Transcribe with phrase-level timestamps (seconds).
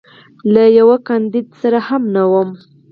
[0.53, 2.49] له یوه کاندید سره هم نه وم.